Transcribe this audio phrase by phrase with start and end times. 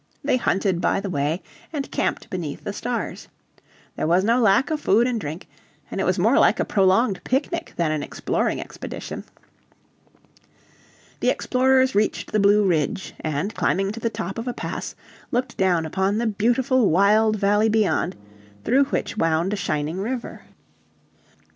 [0.23, 3.27] They hunted by the way, and camped beneath the stars.
[3.95, 5.47] There was no lack of food and drink,
[5.91, 9.25] and it was more like a prolonged picnic than an exploring expedition.
[11.19, 14.95] The explorers reached the Blue Ridge, and, climbing to the top of a pass,
[15.29, 18.15] looked down upon the beautiful wild valley beyond,
[18.63, 20.45] through which wound a shining river.